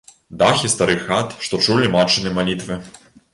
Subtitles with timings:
[0.43, 2.81] Дахі старых хат, што чулі матчыны малітвы.